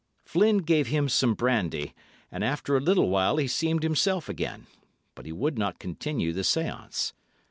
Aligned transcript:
Flynn 0.25 0.63
gave 0.63 0.87
him 0.87 1.07
some 1.07 1.35
brandy, 1.35 1.93
and 2.31 2.43
after 2.43 2.75
a 2.75 2.79
little 2.79 3.09
while 3.09 3.37
he 3.37 3.45
seemed 3.47 3.83
himself 3.83 4.27
again; 4.27 4.65
but 5.13 5.27
he 5.27 5.31
would 5.31 5.59
not 5.59 5.77
continue 5.77 6.33
the 6.33 6.41
séance. 6.41 7.13